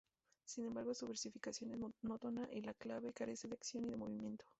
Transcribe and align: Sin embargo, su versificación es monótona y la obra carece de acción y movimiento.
Sin 0.45 0.65
embargo, 0.65 0.95
su 0.95 1.07
versificación 1.07 1.69
es 1.73 1.77
monótona 2.01 2.49
y 2.51 2.61
la 2.63 2.73
obra 2.97 3.13
carece 3.13 3.47
de 3.47 3.53
acción 3.53 3.85
y 3.87 3.93
movimiento. 3.93 4.45